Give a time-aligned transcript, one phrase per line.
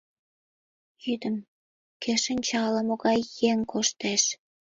[1.03, 1.35] Йӱдым,
[2.01, 3.19] кӧ шинча, ала-могай
[3.49, 4.23] еҥ коштеш...